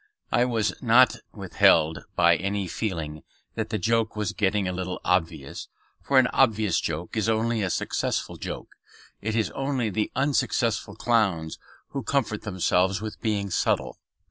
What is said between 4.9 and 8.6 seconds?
obvious; for an obvious joke is only a successful